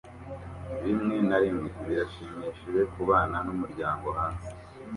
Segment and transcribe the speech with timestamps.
[0.83, 4.47] Rimwe na rimwe, birashimishije kubana n'umuryango hanze